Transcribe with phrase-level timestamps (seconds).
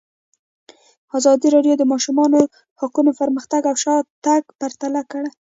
[1.17, 2.39] ازادي راډیو د د ماشومانو
[2.81, 5.29] حقونه پرمختګ او شاتګ پرتله کړی.